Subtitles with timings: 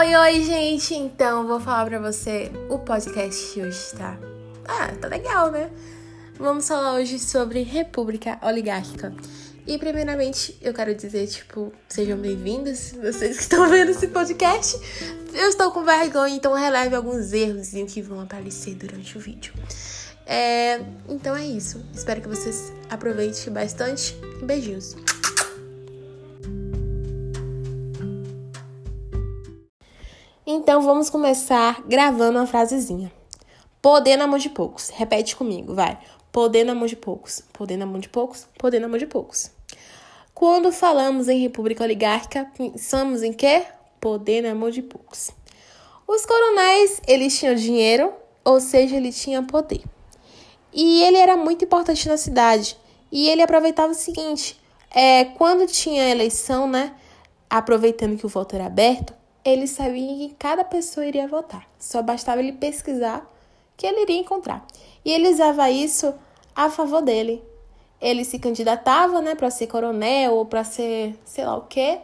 [0.00, 0.94] Oi, oi, gente!
[0.94, 4.18] Então, vou falar pra você o podcast de hoje, tá?
[4.66, 5.70] Ah, tá legal, né?
[6.38, 9.12] Vamos falar hoje sobre República Oligárquica.
[9.66, 14.80] E, primeiramente, eu quero dizer, tipo, sejam bem-vindos, vocês que estão vendo esse podcast.
[15.34, 19.52] Eu estou com vergonha, então releve alguns erros que vão aparecer durante o vídeo.
[20.24, 20.80] É,
[21.10, 21.84] então é isso.
[21.92, 24.16] Espero que vocês aproveitem bastante.
[24.42, 24.96] Beijinhos.
[30.52, 33.12] Então vamos começar gravando uma frasezinha.
[33.80, 34.88] Poder na mão de poucos.
[34.88, 35.96] Repete comigo, vai.
[36.32, 37.40] Poder na mão de poucos.
[37.52, 38.48] Poder na mão de poucos.
[38.58, 39.52] Poder na mão de poucos.
[40.34, 43.62] Quando falamos em república oligárquica, pensamos em quê?
[44.00, 45.30] Poder na mão de poucos.
[46.04, 48.12] Os coronéis, eles tinham dinheiro,
[48.44, 49.84] ou seja, ele tinha poder.
[50.72, 52.76] E ele era muito importante na cidade.
[53.12, 54.60] E ele aproveitava o seguinte:
[54.90, 56.92] é, quando tinha eleição, né?
[57.48, 59.19] Aproveitando que o voto era aberto,
[59.50, 61.66] ele sabia que cada pessoa iria votar.
[61.78, 63.28] Só bastava ele pesquisar
[63.76, 64.66] que ele iria encontrar.
[65.04, 66.14] E ele usava isso
[66.54, 67.42] a favor dele.
[68.00, 72.00] Ele se candidatava, né, para ser coronel ou para ser sei lá o quê.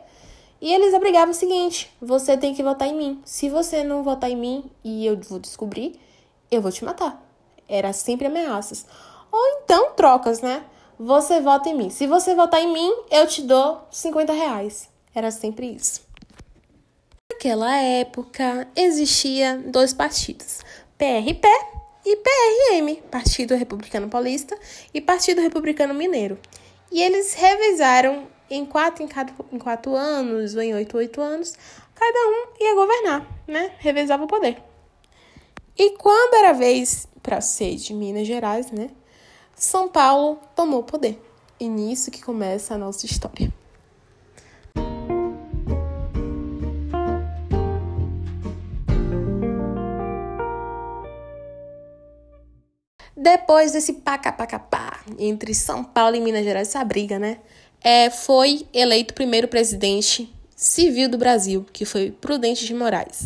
[0.60, 3.20] E eles obrigavam o seguinte: você tem que votar em mim.
[3.24, 5.98] Se você não votar em mim e eu vou descobrir,
[6.50, 7.22] eu vou te matar.
[7.68, 8.86] Era sempre ameaças.
[9.30, 10.64] Ou então trocas, né?
[10.98, 11.90] Você vota em mim.
[11.90, 14.88] Se você votar em mim, eu te dou 50 reais.
[15.14, 16.05] Era sempre isso.
[17.36, 20.60] Naquela época, existia dois partidos,
[20.96, 21.46] PRP
[22.02, 24.58] e PRM, Partido Republicano Paulista
[24.92, 26.38] e Partido Republicano Mineiro.
[26.90, 31.54] E eles revisaram em quatro em, cada, em quatro anos ou em oito, oito anos,
[31.94, 33.72] cada um ia governar, né?
[33.80, 34.56] Revezava o poder.
[35.76, 38.88] E quando era vez para ser de Minas Gerais, né?
[39.54, 41.22] São Paulo tomou o poder.
[41.60, 43.52] E nisso que começa a nossa história.
[53.26, 57.38] Depois desse pacapacapá entre São Paulo e Minas Gerais, essa briga, né?
[57.82, 63.24] É, foi eleito primeiro presidente civil do Brasil, que foi Prudente de Moraes.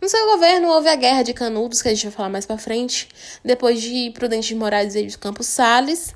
[0.00, 2.56] No seu governo houve a Guerra de Canudos, que a gente vai falar mais para
[2.56, 3.10] frente.
[3.44, 6.14] Depois de Prudente de Moraes veio de Campos Sales.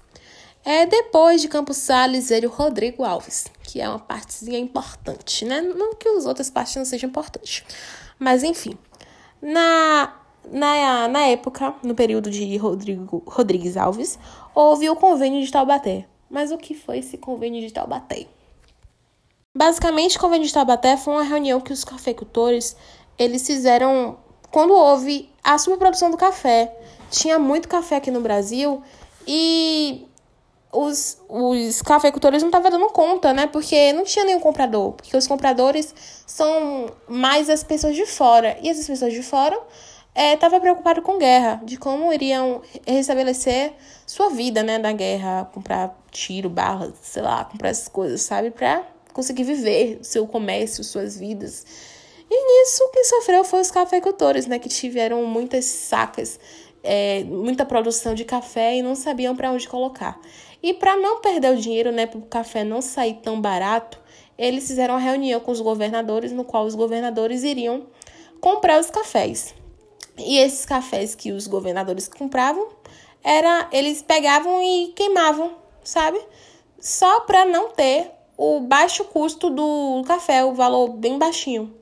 [0.64, 5.60] É, depois de Campos Sales veio Rodrigo Alves, que é uma partezinha importante, né?
[5.60, 7.64] Não que as outras partes não sejam importantes.
[8.18, 8.78] Mas enfim.
[9.42, 10.19] Na
[10.50, 14.18] na, na época, no período de Rodrigo, Rodrigues Alves,
[14.54, 16.06] houve o convênio de Taubaté.
[16.30, 18.26] Mas o que foi esse convênio de Taubaté?
[19.56, 22.76] Basicamente, o convênio de Taubaté foi uma reunião que os cafeicultores
[23.18, 24.16] eles fizeram
[24.50, 26.74] quando houve a superprodução do café.
[27.10, 28.82] Tinha muito café aqui no Brasil
[29.26, 30.06] e
[30.72, 33.46] os, os cafeicultores não estavam dando conta, né?
[33.46, 34.92] Porque não tinha nenhum comprador.
[34.92, 35.94] Porque os compradores
[36.26, 38.56] são mais as pessoas de fora.
[38.62, 39.58] E essas pessoas de fora
[40.14, 43.72] estava é, preocupado com guerra, de como iriam restabelecer
[44.06, 48.84] sua vida, né, da guerra, comprar tiro, barras, sei lá, comprar essas coisas, sabe, para
[49.12, 51.64] conseguir viver seu comércio, suas vidas.
[52.28, 56.38] E nisso quem sofreu foi os cafeicultores, né, que tiveram muitas sacas,
[56.82, 60.20] é, muita produção de café e não sabiam para onde colocar.
[60.62, 64.00] E para não perder o dinheiro, né, para o café não sair tão barato,
[64.36, 67.86] eles fizeram uma reunião com os governadores, no qual os governadores iriam
[68.40, 69.54] comprar os cafés.
[70.20, 72.68] E esses cafés que os governadores compravam,
[73.22, 76.20] era eles pegavam e queimavam, sabe?
[76.80, 81.74] Só para não ter o baixo custo do café, o valor bem baixinho.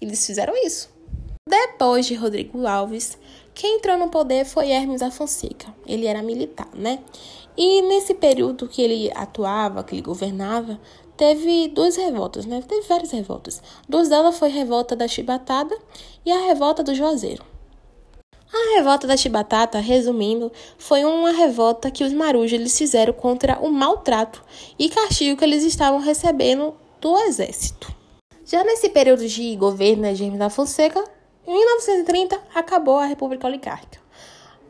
[0.00, 0.88] Eles fizeram isso.
[1.48, 3.18] Depois de Rodrigo Alves,
[3.54, 5.72] quem entrou no poder foi Hermes da Fonseca.
[5.86, 7.00] Ele era militar, né?
[7.56, 10.78] E nesse período que ele atuava, que ele governava,
[11.16, 12.62] teve duas revoltas, né?
[12.66, 13.62] Teve várias revoltas.
[13.88, 15.76] Duas delas foi a revolta da Chibatada
[16.24, 17.44] e a revolta do Juazeiro.
[18.52, 24.42] A revolta da Chibatata, resumindo, foi uma revolta que os marujos fizeram contra o maltrato
[24.78, 27.92] e castigo que eles estavam recebendo do exército.
[28.44, 31.02] Já nesse período de governo de Jaime da Fonseca,
[31.46, 34.00] em 1930 acabou a República Oligárquica.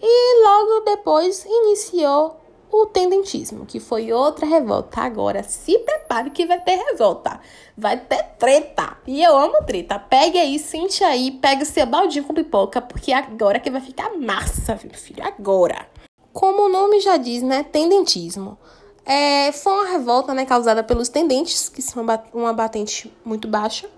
[0.00, 2.40] E logo depois iniciou
[2.70, 5.00] o tendentismo, que foi outra revolta.
[5.00, 7.40] Agora, se prepare que vai ter revolta.
[7.76, 8.96] Vai ter treta.
[9.06, 9.98] E eu amo treta.
[9.98, 14.78] Pegue aí, sente aí, pega seu baldinho com pipoca, porque agora que vai ficar massa,
[14.82, 15.24] meu filho.
[15.24, 15.88] Agora.
[16.32, 17.64] Como o nome já diz, né?
[17.64, 18.58] Tendentismo.
[19.04, 22.04] É, foi uma revolta né, causada pelos tendentes, que são
[22.34, 23.88] uma batente muito baixa,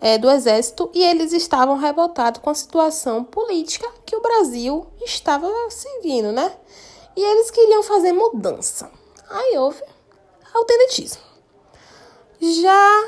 [0.00, 5.50] é, do exército, e eles estavam revoltados com a situação política que o Brasil estava
[5.70, 6.52] seguindo, né?
[7.16, 8.90] E eles queriam fazer mudança.
[9.30, 9.82] Aí houve
[10.54, 11.33] o tendentismo.
[12.52, 13.04] Já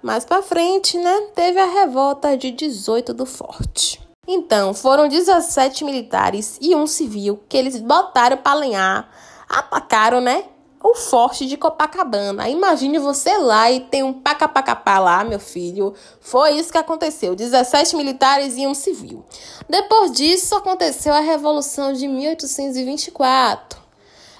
[0.00, 4.00] Mais para frente, né, teve a revolta de 18 do Forte.
[4.24, 9.10] Então, foram 17 militares e um civil que eles botaram para alinhar,
[9.48, 10.44] atacaram, né,
[10.80, 12.48] o forte de Copacabana.
[12.48, 15.92] Imagine você lá e tem um pacapacapá lá, meu filho.
[16.20, 17.34] Foi isso que aconteceu.
[17.34, 19.24] 17 militares e um civil.
[19.68, 23.80] Depois disso, aconteceu a Revolução de 1824.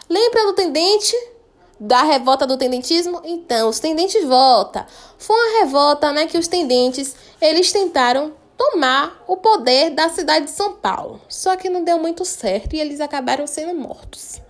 [0.08, 1.17] Lembra do tendente?
[1.81, 3.21] Da revolta do tendentismo?
[3.25, 4.87] Então, os tendentes volta.
[5.17, 10.51] Foi uma revolta, né, que os tendentes, eles tentaram tomar o poder da cidade de
[10.51, 11.21] São Paulo.
[11.29, 14.41] Só que não deu muito certo e eles acabaram sendo mortos.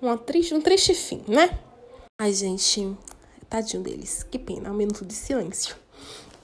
[0.00, 1.50] Uma triste, um triste fim, né?
[2.18, 2.96] Ai, gente,
[3.48, 4.22] tadinho deles.
[4.22, 5.76] Que pena, um minuto de silêncio.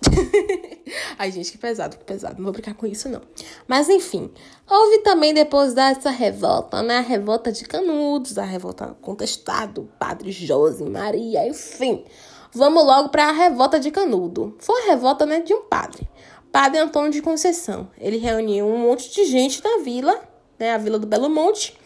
[1.18, 2.36] Ai, gente, que pesado, que pesado.
[2.36, 3.20] Não vou brincar com isso, não.
[3.68, 4.30] Mas, enfim,
[4.68, 6.98] houve também depois dessa revolta, né?
[6.98, 12.04] A revolta de Canudos, a revolta contestada, Padre José, Maria, enfim.
[12.52, 14.56] Vamos logo para a revolta de Canudo.
[14.58, 16.08] Foi a revolta, né, de um padre.
[16.50, 17.88] Padre Antônio de Conceição.
[17.96, 20.20] Ele reuniu um monte de gente na vila,
[20.58, 21.78] né, a Vila do Belo Monte,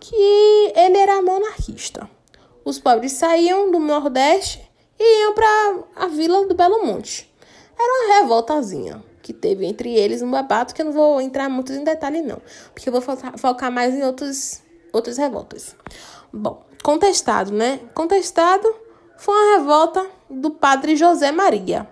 [0.00, 2.10] que ele era monarquista.
[2.64, 4.68] Os pobres saíam do Nordeste
[4.98, 7.29] e iam para a Vila do Belo Monte.
[7.82, 11.72] Era uma revoltazinha que teve entre eles um babado que eu não vou entrar muito
[11.72, 12.42] em detalhe não,
[12.74, 14.62] porque eu vou focar mais em outros
[14.92, 15.74] outras revoltas.
[16.32, 17.80] Bom, contestado, né?
[17.94, 18.68] Contestado
[19.16, 21.88] foi uma revolta do padre José Maria.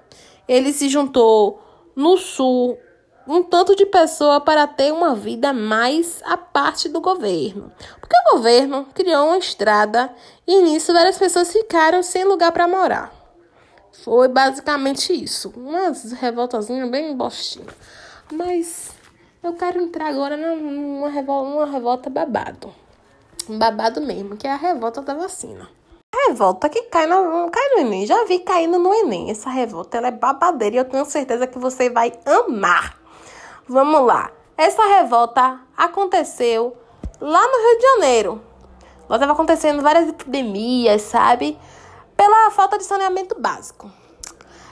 [0.46, 1.62] Ele se juntou
[1.94, 2.76] no sul
[3.26, 7.70] um tanto de pessoa para ter uma vida mais à parte do governo.
[8.00, 10.12] Porque o governo criou uma estrada
[10.46, 13.17] e nisso várias pessoas ficaram sem lugar para morar.
[14.04, 15.52] Foi basicamente isso.
[15.56, 17.74] Umas revoltazinhas bem bostinhas.
[18.32, 18.90] Mas
[19.42, 22.72] eu quero entrar agora numa revolta, numa revolta babado.
[23.48, 25.68] Babado mesmo, que é a revolta da vacina.
[26.14, 28.06] A revolta que cai no, cai no Enem.
[28.06, 29.30] Já vi caindo no Enem.
[29.30, 32.98] Essa revolta ela é babadeira e eu tenho certeza que você vai amar.
[33.68, 34.30] Vamos lá.
[34.56, 36.76] Essa revolta aconteceu
[37.20, 38.42] lá no Rio de Janeiro.
[39.08, 41.58] Lá estava acontecendo várias epidemias, sabe?
[42.18, 43.88] Pela falta de saneamento básico.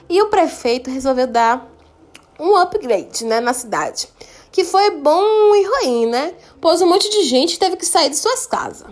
[0.09, 1.71] E o prefeito resolveu dar
[2.41, 4.09] um upgrade né, na cidade.
[4.51, 6.35] Que foi bom e ruim, né?
[6.61, 8.89] Pois um monte de gente teve que sair de suas casas.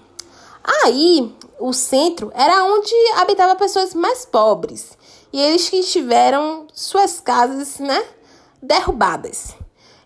[0.84, 4.96] Aí, o centro era onde habitava pessoas mais pobres.
[5.32, 8.04] E eles que tiveram suas casas, né,
[8.62, 9.56] derrubadas.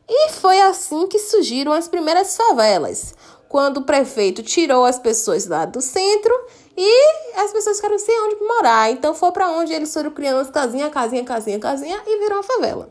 [0.08, 3.14] E foi assim que surgiram as primeiras favelas,
[3.46, 6.32] quando o prefeito tirou as pessoas lá do centro
[6.80, 8.88] e as pessoas ficaram sem onde morar.
[8.92, 12.42] Então foi para onde eles foram criando as casinha, casinha, casinha, casinha e virou uma
[12.44, 12.88] favela.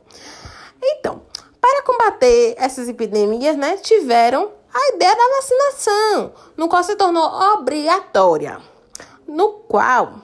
[0.83, 1.21] Então,
[1.61, 7.23] para combater essas epidemias, né, tiveram a ideia da vacinação, no qual se tornou
[7.53, 8.61] obrigatória,
[9.25, 10.15] no qual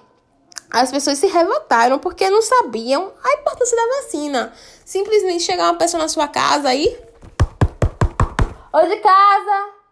[0.70, 4.54] as pessoas se revoltaram porque não sabiam a importância da vacina.
[4.84, 7.00] Simplesmente chegar uma pessoa na sua casa aí.
[8.74, 9.83] Oi de casa!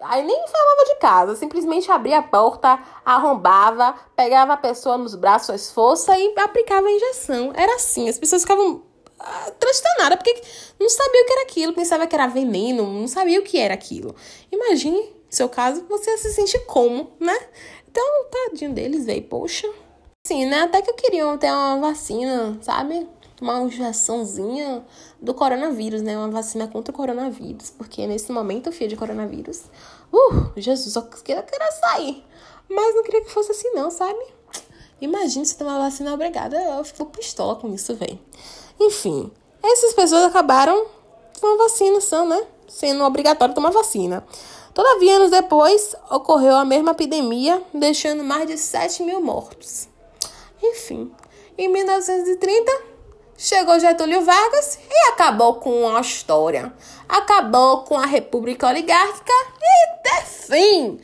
[0.00, 5.50] Aí nem falava de casa, simplesmente abria a porta, arrombava, pegava a pessoa nos braços
[5.50, 7.52] às forças e aplicava a injeção.
[7.54, 8.82] Era assim, as pessoas ficavam
[9.18, 10.42] ah, transtornadas porque
[10.78, 13.74] não sabia o que era aquilo, pensava que era veneno, não sabia o que era
[13.74, 14.14] aquilo.
[14.50, 17.38] Imagine, seu caso, você se sente como, né?
[17.90, 19.70] Então, tadinho deles, velho, poxa.
[20.26, 20.62] Sim, né?
[20.62, 23.06] Até que eu queria ter uma vacina, sabe?
[23.40, 24.84] Uma injeçãozinha
[25.20, 26.16] do coronavírus, né?
[26.16, 27.70] Uma vacina contra o coronavírus.
[27.70, 29.62] Porque nesse momento eu fui de coronavírus.
[30.12, 32.24] Uh, Jesus, só queria, queria sair.
[32.68, 34.20] Mas não queria que fosse assim, não, sabe?
[35.00, 36.56] Imagina se tomar vacina obrigada.
[36.56, 38.18] Eu fico pistola com isso, velho.
[38.78, 39.30] Enfim,
[39.62, 40.86] essas pessoas acabaram
[41.40, 42.46] com a vacinação, né?
[42.68, 44.24] Sendo obrigatório tomar vacina.
[44.74, 49.88] Todavia, anos depois, ocorreu a mesma epidemia, deixando mais de 7 mil mortos.
[50.62, 51.10] Enfim,
[51.58, 52.72] em 1930
[53.40, 56.70] chegou Getúlio Vargas e acabou com a história.
[57.08, 59.32] Acabou com a República Oligárquica
[59.62, 61.00] e fim.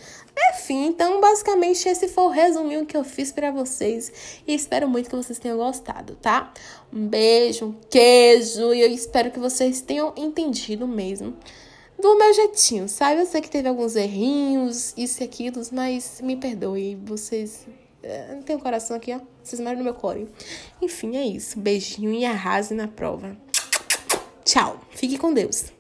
[0.52, 5.08] Enfim, então basicamente esse foi o resuminho que eu fiz para vocês e espero muito
[5.08, 6.52] que vocês tenham gostado, tá?
[6.92, 11.34] Um beijo, um queijo e eu espero que vocês tenham entendido mesmo
[11.98, 13.22] do meu jeitinho, sabe?
[13.22, 17.85] Eu sei que teve alguns errinhos, isso e aquilo, mas me perdoe, vocês é,
[18.44, 19.20] tem um coração aqui, ó.
[19.42, 20.28] Vocês moram no meu core.
[20.80, 21.58] Enfim, é isso.
[21.58, 23.36] Beijinho e arrase na prova.
[24.44, 24.80] Tchau.
[24.90, 25.75] Fique com Deus.